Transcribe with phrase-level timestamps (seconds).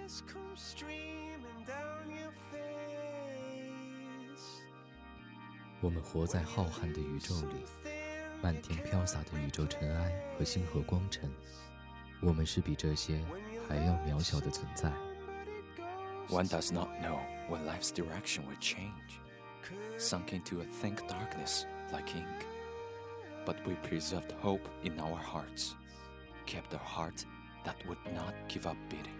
[0.00, 2.62] Tears come streaming down your face.
[5.80, 7.64] 我们活在浩瀚的宇宙里，
[8.42, 11.30] 漫天飘洒的宇宙尘埃和星河光尘，
[12.22, 13.20] 我们是比这些
[13.68, 14.90] 还要渺小的存在。
[16.28, 19.20] One does not know when life's direction will change,
[19.98, 22.46] sunk into a thick darkness like ink.
[23.44, 25.74] But we preserved hope in our hearts,
[26.46, 27.26] kept a heart
[27.64, 29.19] that would not give up beating.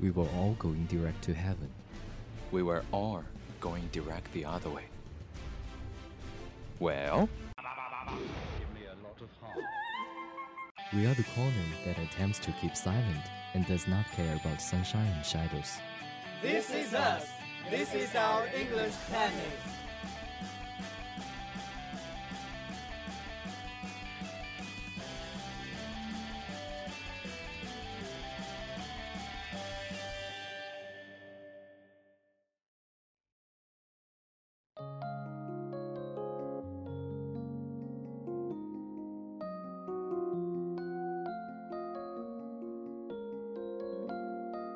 [0.00, 1.70] We were all going direct to heaven.
[2.50, 3.24] We were all
[3.60, 4.84] going direct the other way.
[6.80, 7.28] Well,
[10.92, 11.52] We are the corner
[11.86, 15.78] that attempts to keep silent and does not care about sunshine and shadows.
[16.42, 17.28] This is us.
[17.70, 19.58] This is our English planet.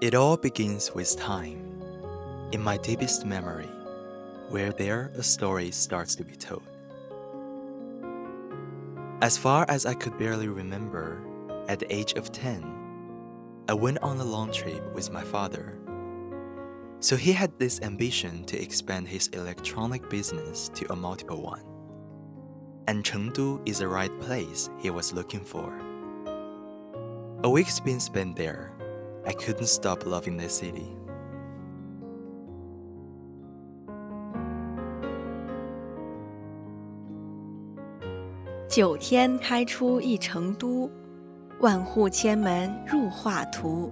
[0.02, 1.82] It all begins with time.
[2.52, 3.70] In my deepest memory,
[4.50, 6.64] where there a story starts to be told.
[9.22, 11.22] As far as I could barely remember,
[11.66, 15.78] at the age of 10, I went on a long trip with my father.
[17.00, 21.64] So he had this ambition to expand his electronic business to a multiple one.
[22.86, 25.72] And Chengdu is the right place he was looking for.
[27.44, 28.75] A week's been spent there.
[29.26, 30.86] I couldn't stop loving this city.
[38.68, 40.88] 九天开出一成都，
[41.60, 43.90] 万户千门入画图。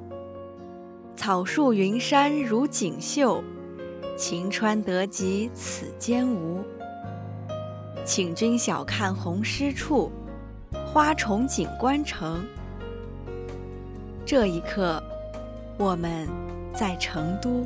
[1.16, 3.42] 草树云山如锦绣，
[4.16, 6.62] 晴川得及此间无。
[8.04, 10.12] 请君小看红湿处，
[10.86, 12.44] 花重锦官城。
[14.26, 15.02] 这一刻，
[15.76, 16.28] 我们
[16.72, 17.64] 在成都。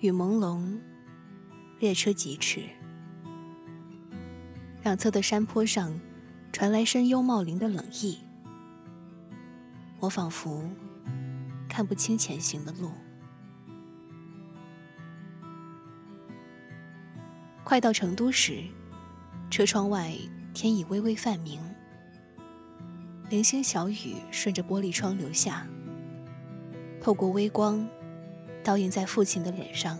[0.00, 0.78] 雨朦胧，
[1.80, 2.62] 列车疾驰，
[4.84, 5.98] 两侧的山坡上
[6.52, 8.18] 传来深幽茂林的冷意，
[9.98, 10.62] 我仿佛
[11.78, 12.90] 看不清前行的路。
[17.62, 18.64] 快到成都时，
[19.48, 20.12] 车窗外
[20.52, 21.60] 天已微微泛明，
[23.30, 25.68] 零星小雨顺着玻璃窗流下，
[27.00, 27.88] 透过微光。
[28.64, 29.96] 倒映在父亲的脸上，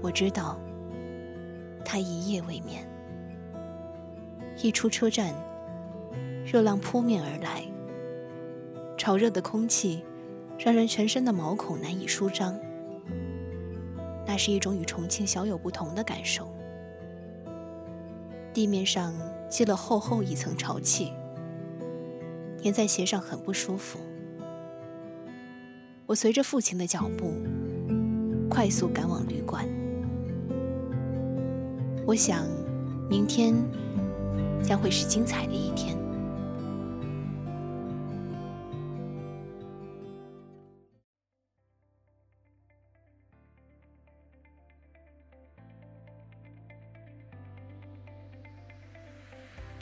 [0.00, 0.60] 我知道
[1.84, 2.88] 他一夜未眠。
[4.62, 5.34] 一出车站，
[6.46, 7.64] 热浪扑面而来，
[8.96, 10.04] 潮热的空气
[10.58, 12.58] 让人全身的毛孔难以舒张。
[14.26, 16.48] 那是一种与重庆小有不同的感受。
[18.54, 19.14] 地面上
[19.48, 21.12] 积了厚厚一层潮气，
[22.62, 23.98] 粘在鞋上很不舒服。
[26.06, 27.32] 我随着父亲的脚步，
[28.48, 29.66] 快速赶往旅馆。
[32.06, 32.46] 我想，
[33.08, 33.54] 明天
[34.62, 35.96] 将会是精彩的一天。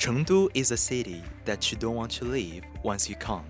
[0.01, 3.45] Chengdu is a city that you don't want to leave once you come.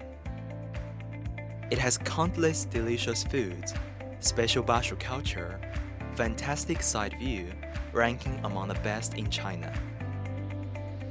[1.71, 3.73] It has countless delicious foods,
[4.19, 5.61] special bashu culture,
[6.17, 7.53] fantastic side view,
[7.93, 9.73] ranking among the best in China.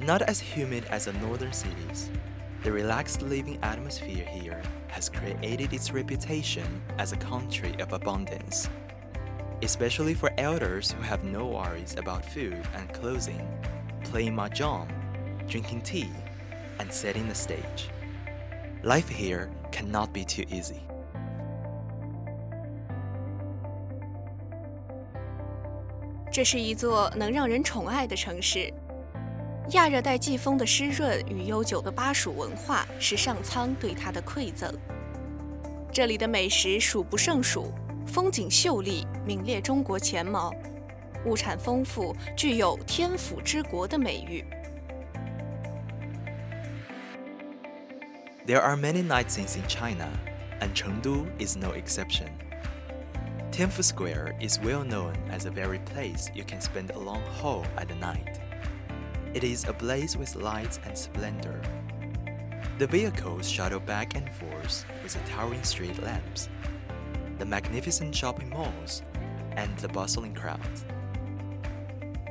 [0.02, 2.12] Not as humid as the northern cities,
[2.64, 8.68] the relaxed living atmosphere here has created its reputation as a country of abundance.
[9.62, 13.48] Especially for elders who have no worries about food and clothing,
[14.04, 14.99] playing mahjong,
[15.50, 16.10] drinking tea,
[16.78, 17.90] and setting the stage.
[18.84, 20.82] Life here cannot be too easy.
[26.32, 28.72] 这是一座能让人宠爱的城市。
[29.72, 34.74] 亚热带季风的湿润与悠久的巴蜀文化是上苍对它的馈赠。
[35.92, 37.74] 这里的美食数不胜数，
[38.06, 40.54] 风景秀丽，名列中国前茅，
[41.26, 44.46] 物产丰富，具有“天府之国”的美誉。
[48.50, 50.12] There are many night scenes in China,
[50.60, 52.32] and Chengdu is no exception.
[53.52, 57.64] Tianfu Square is well known as a very place you can spend a long haul
[57.78, 58.40] at the night.
[59.36, 61.62] It is ablaze with lights and splendor.
[62.80, 66.50] The vehicles shuttle back and forth with the towering street lamps,
[67.38, 69.04] the magnificent shopping malls,
[69.58, 70.86] and the bustling crowds.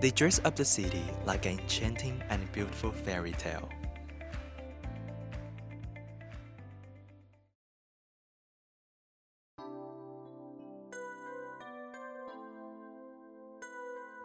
[0.01, 3.69] They dress up the city like an enchanting and beautiful fairy tale.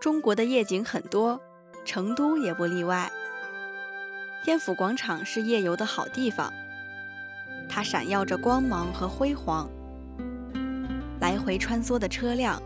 [0.03, 1.39] 中国的夜景很多，
[1.85, 3.09] 成都也不例外。
[4.44, 6.51] 天府广场是夜游的好地方，
[7.69, 9.69] 它闪耀着光芒和辉煌。
[11.21, 12.61] 来回穿梭的车辆，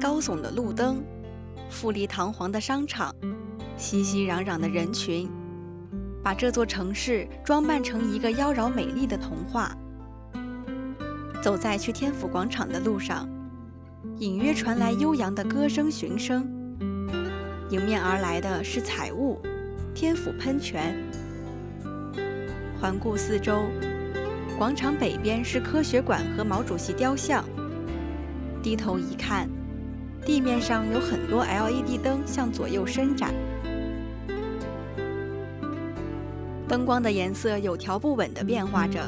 [0.00, 1.04] 高耸的路灯，
[1.68, 3.14] 富丽堂皇的商场，
[3.76, 5.30] 熙熙攘攘的人群，
[6.24, 9.76] 把这座城市装扮成一个妖娆美丽的童话。
[11.42, 13.28] 走在去天府广场的路上，
[14.16, 16.50] 隐约传来悠扬的歌声、寻声。
[17.72, 19.40] 迎面而来的是彩雾，
[19.94, 20.94] 天府喷泉。
[22.78, 23.62] 环顾四周，
[24.58, 27.42] 广场北边是科学馆和毛主席雕像。
[28.62, 29.48] 低头一看，
[30.22, 33.32] 地面上有很多 LED 灯向左右伸展，
[36.68, 39.00] 灯光的颜色有条不紊地变化着，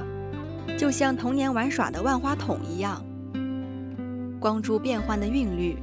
[0.79, 3.05] 就像童年玩耍的万花筒一样。
[4.41, 5.77] 光珠变幻的韵律。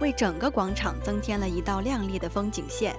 [0.00, 2.94] 为整个广场增添了一道亮丽的风景线。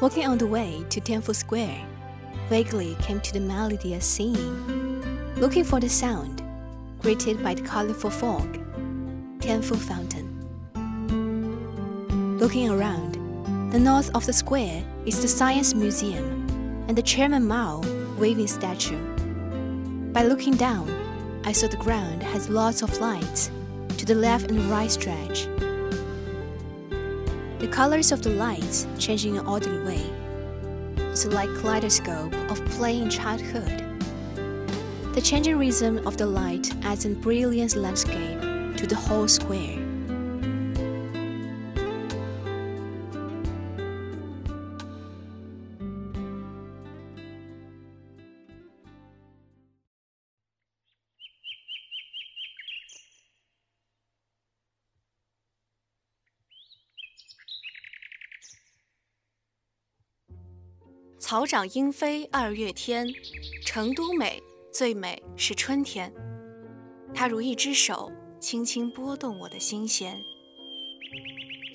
[0.00, 1.86] Walking on the way to Tianfu Square,
[2.50, 5.02] vaguely came to the melodious singing.
[5.36, 6.42] Looking for the sound,
[7.00, 8.58] greeted by the colorful fog,
[9.40, 10.28] Tianfu Fountain.
[12.38, 13.14] Looking around,
[13.70, 16.46] the north of the square is the Science Museum
[16.88, 17.80] and the Chairman Mao
[18.18, 18.98] waving statue.
[20.12, 20.88] By looking down,
[21.43, 23.49] I saw the ground has lots of lights
[23.97, 25.47] to the left and right stretch.
[27.59, 30.09] The colors of the lights change in an orderly way.
[30.97, 33.83] It's like kaleidoscope of playing childhood.
[35.15, 38.39] The changing rhythm of the light adds a brilliant landscape
[38.77, 39.88] to the whole square.
[61.29, 63.07] 草长莺飞二月天，
[63.63, 64.41] 成都美，
[64.73, 66.11] 最美是春天。
[67.13, 70.19] 它如一只手，轻轻拨动我的心弦。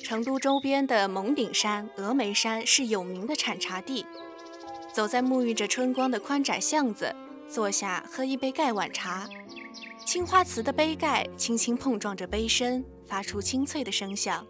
[0.03, 4.05] 成都周边的蒙顶山、峨眉山是有名的产茶地。
[4.93, 7.15] 走在沐浴着春光的宽窄巷子，
[7.49, 9.29] 坐下喝一杯盖碗茶，
[10.05, 14.45] 青花瓷的杯盖轻轻碰撞着杯身，发出清脆的声响。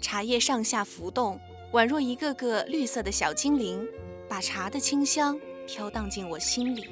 [0.00, 1.38] 茶叶上下浮动。
[1.72, 3.86] 宛若一个个绿色的小精灵，
[4.28, 6.84] 把茶的清香飘荡进我心里。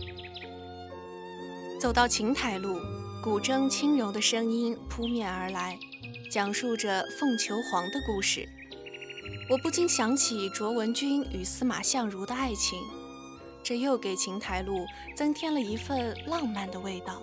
[1.80, 2.78] 走到琴台路，
[3.20, 5.76] 古筝轻柔的声音扑面而来，
[6.30, 8.49] 讲述着凤求凰的故事。
[9.50, 12.80] 我不禁想起卓文君与司马相如的爱情，
[13.64, 17.20] 这又给琴台路增添了一份浪漫的味道。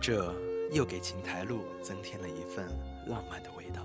[0.00, 0.34] 这。
[0.73, 2.67] 又给琴台路增添了一份
[3.07, 3.81] 浪漫的味道。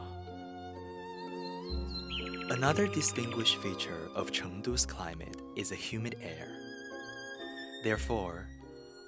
[2.51, 6.47] Another distinguished feature of Chengdu's climate is the humid air.
[7.83, 8.47] Therefore,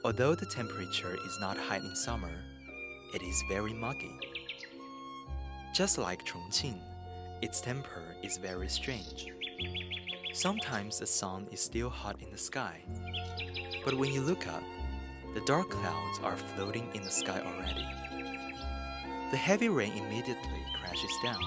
[0.05, 2.33] although the temperature is not high in summer,
[3.15, 4.19] it is very muggy.
[5.75, 6.79] Just like Chongqing,
[7.43, 9.27] its temper is very strange.
[10.33, 12.81] Sometimes the sun is still hot in the sky,
[13.85, 14.63] but when you look up,
[15.34, 17.88] the dark clouds are floating in the sky already.
[19.32, 21.42] The heavy rain immediately crashes down,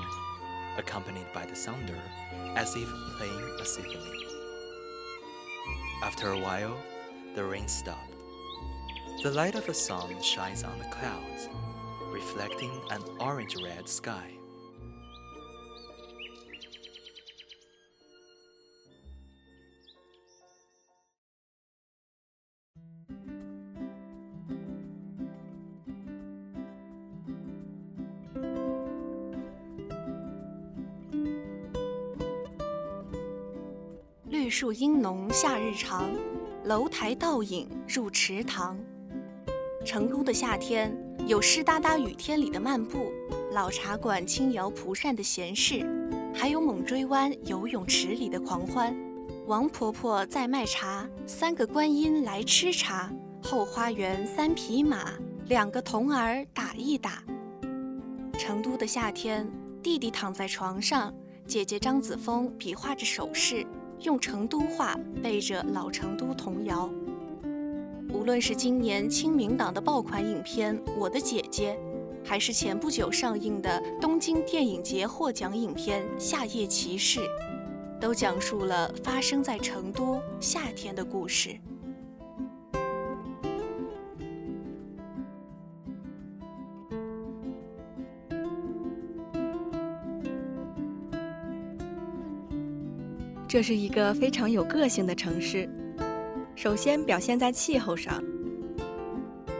[0.78, 2.00] accompanied by the thunder,
[2.56, 2.88] as if
[3.18, 4.26] playing a symphony.
[6.02, 6.76] After a while,
[7.34, 8.14] the rain stopped.
[9.22, 11.48] The light of the sun shines on the clouds,
[12.10, 14.38] reflecting an orange red sky.
[34.56, 36.08] 树阴浓夏日长，
[36.62, 38.78] 楼台倒影入池塘。
[39.84, 40.96] 成都的夏天
[41.26, 43.11] 有湿哒哒雨天里的漫步，
[43.50, 45.84] 老茶馆轻摇蒲扇的闲适，
[46.32, 48.96] 还有猛追湾游泳池里的狂欢。
[49.49, 53.12] 王婆婆在卖茶，三个观音来吃茶。
[53.42, 55.14] 后花园三匹马，
[55.46, 57.25] 两个童儿打一打。
[58.38, 59.50] 成都的夏天，
[59.82, 61.12] 弟弟躺在床上，
[61.44, 63.66] 姐姐张子枫比划着手势，
[64.00, 66.90] 用成都话背着老成都童谣。
[68.12, 71.76] 无论是今年清明档的爆款影片《我的姐姐》，
[72.28, 77.20] 还是前不久上映的东京电影节获奖影片《夏夜骑士》，
[78.00, 81.58] 都讲述了发生在成都夏天的故事。
[93.54, 95.70] 这是一个非常有个性的城市。
[96.56, 98.20] 首先表现在气候上，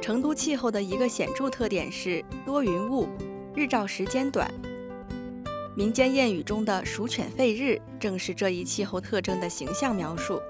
[0.03, 3.07] 成都气候的一个显著特点是多云雾，
[3.55, 4.53] 日照时间短。
[5.77, 10.43] 民间谚语中的“鼠犬吠日”正是这一气候特征的形象描述。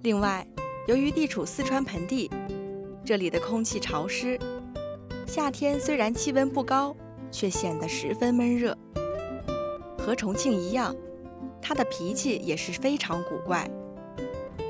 [0.00, 0.48] 另外，
[0.86, 2.30] 由于地处四川盆地，
[3.04, 4.38] 这里的空气潮湿，
[5.26, 6.96] 夏天虽然气温不高，
[7.30, 8.74] 却显得十分闷热。
[9.98, 10.96] 和重庆一样，
[11.60, 13.68] 它的脾气也是非常古怪。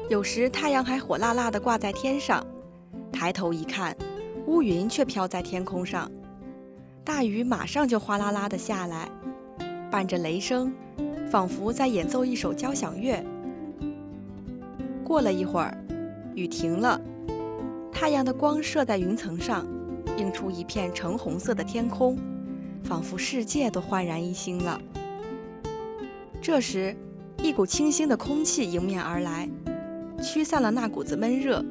[0.09, 2.45] 有时太阳还火辣辣地挂在天上，
[3.12, 3.97] 抬头一看，
[4.47, 6.11] 乌云却飘在天空上，
[7.04, 9.09] 大雨马上就哗啦啦地下来，
[9.90, 10.73] 伴着雷声，
[11.30, 13.23] 仿佛在演奏一首交响乐。
[15.04, 15.76] 过了一会儿，
[16.35, 17.00] 雨停了，
[17.92, 19.66] 太阳的光射在云层上，
[20.16, 22.18] 映出一片橙红色的天空，
[22.83, 24.80] 仿佛世界都焕然一新了。
[26.49, 26.97] 这时，
[27.43, 29.47] 一股清新的空气迎面而来。
[30.23, 31.62] 驱散了那股子闷热，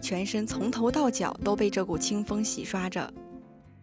[0.00, 3.12] 全身从头到脚都被这股清风洗刷着，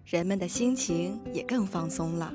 [0.06, 2.34] 人们的心情也更放松了。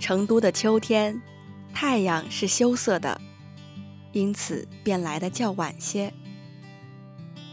[0.00, 1.22] 成都的秋天，
[1.72, 3.20] 太阳是羞涩的，
[4.12, 6.12] 因此便来的较晚些。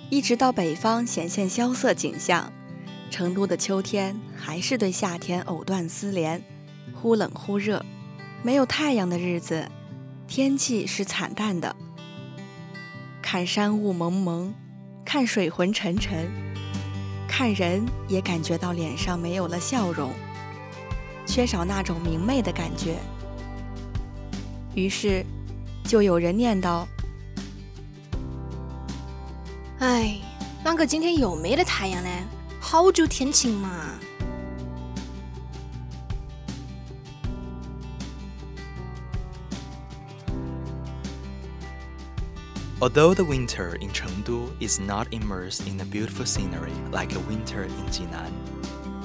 [0.09, 2.51] 一直到北方显现萧瑟景象，
[3.09, 6.43] 成都的秋天还是对夏天藕断丝连，
[6.93, 7.85] 忽冷忽热。
[8.41, 9.69] 没有太阳的日子，
[10.27, 11.75] 天气是惨淡的。
[13.21, 14.53] 看山雾蒙蒙，
[15.05, 16.27] 看水浑沉沉，
[17.27, 20.11] 看人也感觉到脸上没有了笑容，
[21.27, 22.95] 缺少那种明媚的感觉。
[24.73, 25.23] 于是，
[25.88, 26.86] 就有人念叨。
[29.78, 30.18] 哎，
[30.64, 32.10] 啷个今天又没得太阳呢？
[32.60, 33.68] 好久天晴嘛。
[42.80, 47.86] Although the winter in Chengdu is not immersed in a beautiful scenery like a winter in
[47.90, 48.30] Jinan,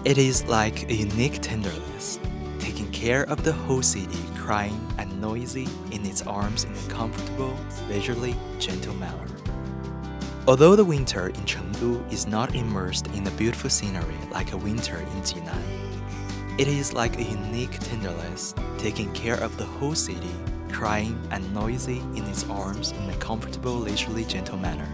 [0.03, 2.19] it is like a unique tenderness,
[2.59, 7.56] taking care of the whole city, crying and noisy in its arms in a comfortable,
[7.88, 9.26] leisurely, gentle manner.
[10.46, 14.98] Although the winter in Chengdu is not immersed in a beautiful scenery like a winter
[14.98, 15.62] in Jinan,
[16.58, 20.34] it is like a unique tenderness, taking care of the whole city,
[20.70, 24.88] crying and noisy in its arms in a comfortable, leisurely, gentle manner.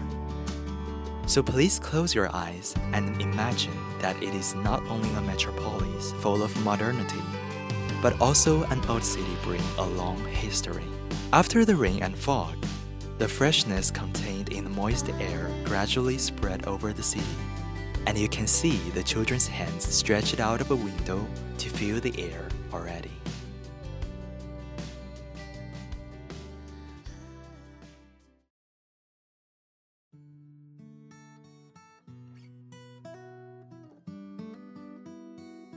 [1.27, 6.41] So please close your eyes and imagine that it is not only a metropolis full
[6.41, 7.21] of modernity,
[8.01, 10.85] but also an old city bringing a long history.
[11.33, 12.55] After the rain and fog,
[13.17, 17.23] the freshness contained in the moist air gradually spread over the city,
[18.07, 21.25] and you can see the children's hands stretched out of a window
[21.59, 23.20] to feel the air already.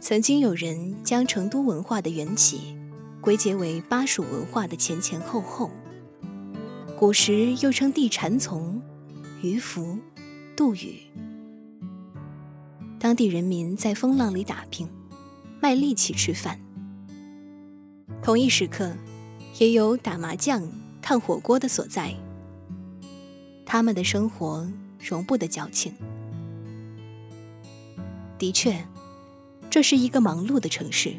[0.04, 2.76] 曾经有人将成都文化的缘起
[3.23, 5.70] 归结为巴蜀文化的前前后后。
[6.99, 8.82] 古时又称地禅丛、
[9.40, 9.99] 渔夫、
[10.54, 11.00] 杜宇。
[12.99, 14.87] 当地人民在风浪里打拼，
[15.58, 16.61] 卖力气吃饭。
[18.20, 18.94] 同一时刻，
[19.58, 20.70] 也有打麻将、
[21.00, 22.14] 看火锅的所在。
[23.64, 24.70] 他们的生活
[25.00, 25.94] 容不得矫情。
[28.37, 28.84] 的确。
[29.74, 31.15] 这是一个忙碌的城市，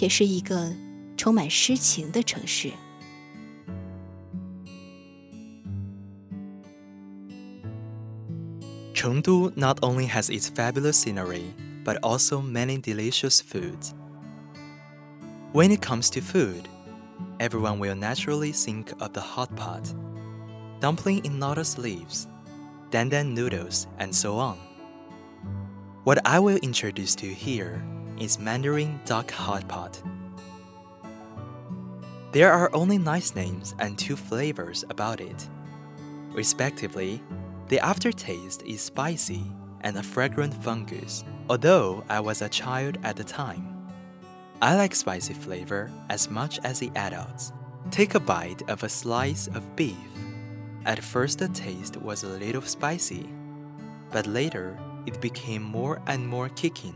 [0.00, 0.72] 也是一个
[1.16, 2.72] 充满诗情的城市。
[8.94, 13.94] Chengdu not only has its fabulous scenery, but also many delicious foods.
[15.52, 16.64] When it comes to food,
[17.38, 19.94] everyone will naturally think of the hot pot,
[20.80, 22.26] dumpling in lotus leaves,
[22.90, 24.56] dandan noodles, and so on.
[26.03, 27.81] What I will introduce to you here
[28.19, 30.03] is Mandarin Duck Hot Pot.
[32.33, 35.47] There are only nice names and two flavors about it.
[36.33, 37.23] Respectively,
[37.69, 39.45] the aftertaste is spicy
[39.79, 43.87] and a fragrant fungus, although I was a child at the time.
[44.61, 47.53] I like spicy flavor as much as the adults.
[47.91, 49.95] Take a bite of a slice of beef.
[50.85, 53.29] At first, the taste was a little spicy,
[54.11, 56.94] but later it became more and more kicking.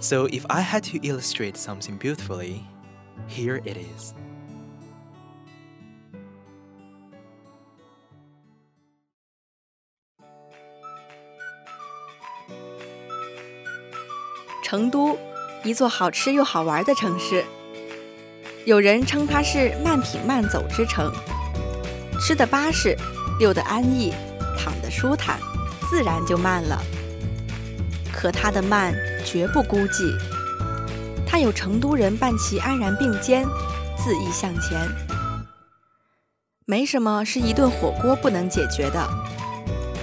[0.00, 2.62] So, if I had to illustrate something beautifully,
[3.28, 4.14] here it is.
[14.64, 15.18] 成都，
[15.62, 17.44] 一座好吃又好玩的城市。
[18.64, 21.12] 有人称它是慢品慢走之城，
[22.18, 22.96] 吃的巴适，
[23.38, 24.14] 溜得安逸，
[24.58, 25.38] 躺得舒坦。
[25.89, 26.81] 自然就慢了，
[28.11, 28.93] 可他的慢
[29.25, 30.13] 绝不孤寂，
[31.25, 33.45] 他有成都人伴其安然并肩，
[33.97, 34.77] 恣意向前。
[36.65, 39.07] 没什么是一顿火锅不能解决的，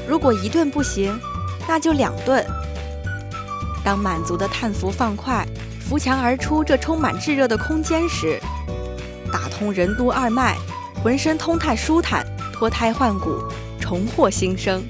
[0.08, 1.18] 如果一顿不行，
[1.68, 2.42] 那就两顿。
[3.84, 5.46] 当满足的叹服放快，
[5.78, 8.40] 扶墙而出这充满炙热的空间时，
[9.30, 10.56] 打通任督二脉，
[11.02, 13.38] 浑身通泰舒坦，脱胎换骨，
[13.78, 14.82] 重获新生。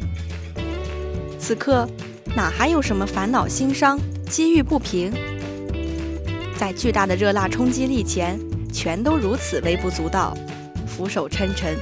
[1.47, 1.87] 此刻，
[2.35, 5.13] 哪还有什么烦恼、心伤、机遇不平？
[6.57, 8.41] 在巨大的热辣冲击力前，
[8.73, 10.35] 全都如此微不足道，
[10.87, 11.77] 俯首称臣。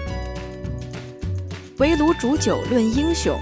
[1.78, 3.38] 围炉煮酒论英雄，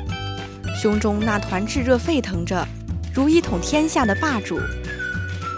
[0.78, 2.68] 胸中那团炙热沸腾着，
[3.14, 4.60] 如一统天下的霸主，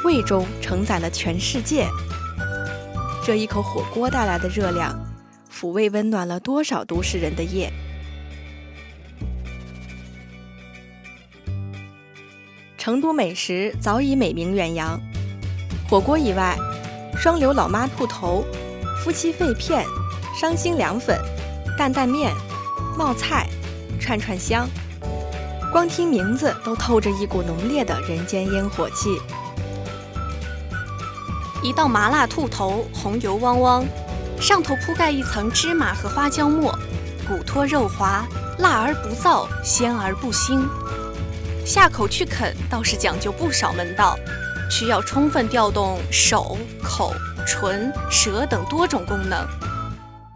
[0.04, 1.88] 胃中承载了全世界。
[3.26, 4.96] 这一口火锅带来的热量，
[5.52, 7.68] 抚慰温暖了多少都市人的夜。
[12.84, 15.00] 成都美食早已美名远扬，
[15.88, 16.58] 火锅以外，
[17.16, 18.44] 双流老妈兔头、
[18.98, 19.86] 夫妻肺片、
[20.36, 21.16] 伤心凉粉、
[21.78, 22.34] 担担面、
[22.98, 23.48] 冒菜、
[24.00, 24.68] 串串香，
[25.70, 29.16] 光听名字都透着一股浓烈的人间烟火气。
[31.62, 33.84] 一道麻辣兔头，红油汪汪，
[34.40, 36.76] 上头铺盖一层芝麻和花椒末，
[37.28, 38.26] 骨脱肉滑，
[38.58, 40.66] 辣而不燥，鲜而不腥。
[41.64, 44.18] 下口去啃倒是讲究不少门道，
[44.70, 47.14] 需要充分调动手、口、
[47.46, 49.46] 唇、舌等多种功能。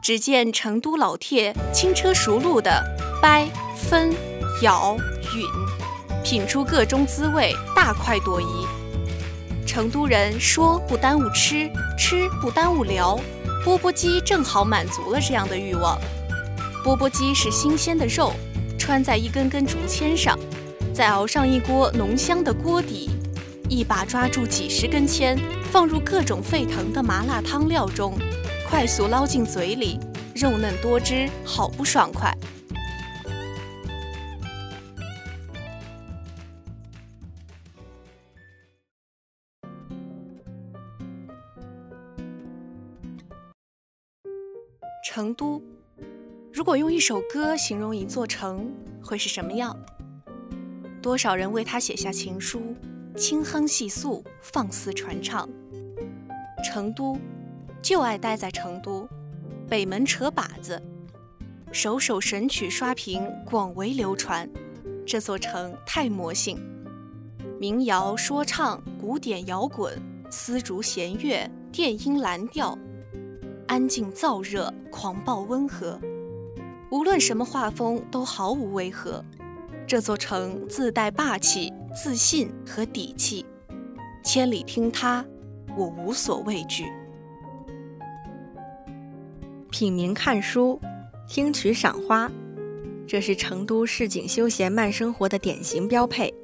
[0.00, 2.82] 只见成都老铁轻车熟路的
[3.20, 4.14] 掰、分、
[4.62, 8.66] 咬、吮，品出各中滋味，大快朵颐。
[9.66, 13.18] 成都人说不耽误吃，吃不耽误聊，
[13.64, 15.98] 钵钵鸡正好满足了这样的欲望。
[16.84, 18.32] 钵钵鸡是新鲜的肉，
[18.78, 20.38] 穿在一根根竹签上。
[20.96, 23.10] 再熬上一锅浓香的锅底，
[23.68, 25.38] 一把抓住几十根签，
[25.70, 28.14] 放入各种沸腾的麻辣汤料中，
[28.66, 30.00] 快速捞进嘴里，
[30.34, 32.34] 肉嫩多汁，好不爽快。
[45.04, 45.62] 成都，
[46.54, 49.76] 如果用一首歌形容一座城，会是什么样？
[51.06, 52.74] 多少人为他写下情书，
[53.16, 55.48] 轻哼细诉，放肆传唱。
[56.64, 57.16] 成都，
[57.80, 59.08] 就爱待在成都，
[59.68, 60.82] 北门扯把子，
[61.70, 64.50] 首首神曲刷屏，广为流传。
[65.06, 66.58] 这座城太魔性，
[67.60, 69.96] 民谣说唱、古典摇滚、
[70.28, 72.76] 丝竹弦乐、电音蓝调，
[73.68, 76.00] 安静燥热，狂暴温和，
[76.90, 79.24] 无论什么画风都毫无违和。
[79.86, 83.46] 这座城自带霸气、自信和底气。
[84.24, 85.24] 千里听他，
[85.76, 86.86] 我无所畏惧。
[89.70, 90.80] 品茗看书，
[91.28, 92.28] 听曲赏花，
[93.06, 96.34] 这是成都市井休闲慢生活的典型标配。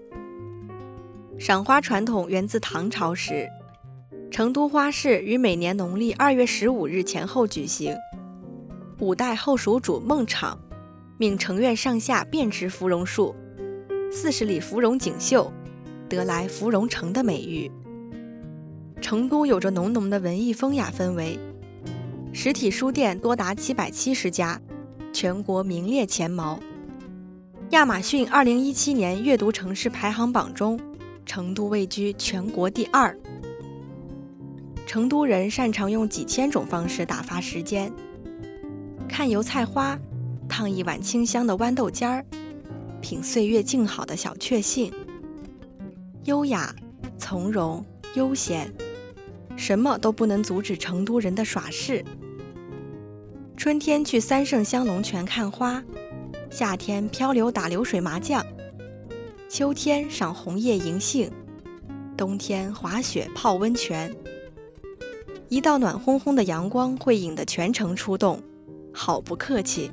[1.36, 3.48] 赏花传统源自唐朝时，
[4.30, 7.96] 成都花市于每年农历二月十五日前后举行。
[9.00, 10.56] 五代后蜀主孟昶
[11.22, 13.32] 命城院上下遍植芙蓉树，
[14.10, 15.52] 四十里芙蓉锦绣，
[16.08, 17.70] 得来芙蓉城的美誉。
[19.00, 21.38] 成都有着浓浓的文艺风雅氛围，
[22.32, 24.60] 实体书店多达七百七十家，
[25.12, 26.58] 全国名列前茅。
[27.70, 30.76] 亚马逊二零一七年阅读城市排行榜中，
[31.24, 33.16] 成都位居全国第二。
[34.88, 37.92] 成都人擅长用几千种方式打发时间。
[39.08, 39.96] 看油菜花，
[40.52, 42.22] 烫一碗清香的豌豆尖儿，
[43.00, 44.92] 品岁月静好的小确幸。
[46.24, 46.76] 优雅、
[47.16, 47.82] 从容、
[48.16, 48.70] 悠闲，
[49.56, 52.04] 什么都不能阻止成都人的耍事。
[53.56, 55.82] 春天去三圣乡龙泉看花，
[56.50, 58.44] 夏天漂流打流水麻将，
[59.48, 61.32] 秋天赏红叶银杏，
[62.14, 64.14] 冬天滑雪泡温泉。
[65.48, 68.38] 一道暖烘烘的阳光会引得全城出动。
[68.92, 69.90] 好不客气。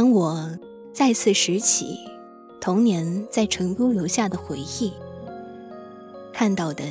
[0.00, 0.48] 当我
[0.94, 1.98] 再次拾起
[2.58, 4.90] 童年在成都留下的回忆，
[6.32, 6.84] 看到的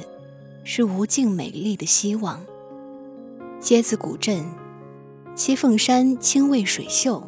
[0.63, 2.39] 是无尽美丽的希望。
[3.59, 4.45] 街子古镇，
[5.33, 7.23] 七凤山清味水秀。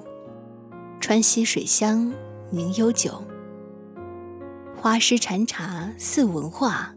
[0.99, 2.13] 川西水乡
[2.51, 3.23] 名悠久，
[4.77, 6.93] 花诗禅茶似文化，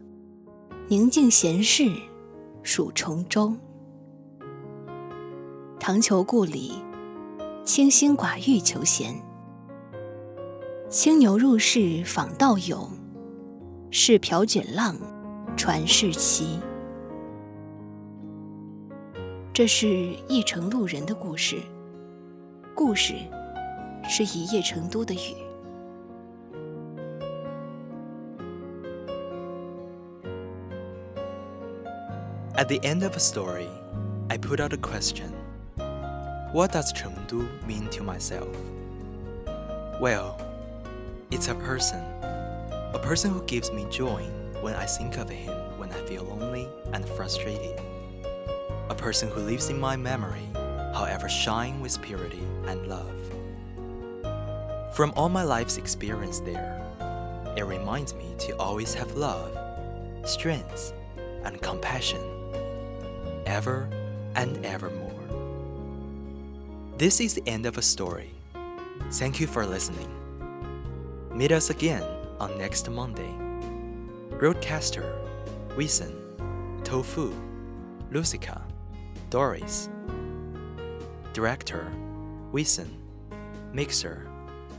[0.89, 1.91] 宁静闲适
[2.61, 3.51] 属崇州，
[5.79, 6.73] 唐球故里，
[7.65, 9.19] 清心寡欲求闲。
[10.87, 12.87] 青牛入室访道友，
[13.89, 14.95] 是瓢卷浪
[15.57, 16.59] 传世奇。
[19.51, 21.57] 这是一城路人的故事，
[22.75, 23.15] 故事。
[24.07, 25.35] 是一夜成都的雨。
[32.55, 33.67] At the end of a story,
[34.29, 35.31] I put out a question.
[36.55, 38.55] What does Chengdu mean to myself?
[39.99, 40.39] Well,
[41.29, 41.99] it's a person.
[42.23, 44.23] A person who gives me joy
[44.61, 47.77] when I think of him when I feel lonely and frustrated.
[48.87, 50.47] A person who lives in my memory,
[50.93, 53.19] however shine with purity and love.
[54.95, 56.81] From all my life's experience there,
[57.57, 59.51] it reminds me to always have love,
[60.23, 60.93] strength,
[61.43, 62.21] and compassion,
[63.45, 63.89] ever
[64.35, 65.04] and evermore.
[66.97, 68.31] This is the end of a story.
[69.11, 70.09] Thank you for listening.
[71.33, 72.03] Meet us again
[72.39, 73.35] on next Monday.
[74.29, 75.13] Roadcaster,
[75.75, 76.15] Wiesen,
[76.85, 77.33] Tofu,
[78.11, 78.61] Lucica,
[79.29, 79.89] Doris.
[81.33, 81.91] Director,
[82.53, 82.95] Wiesen,
[83.73, 84.29] Mixer,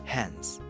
[0.04, 0.62] hands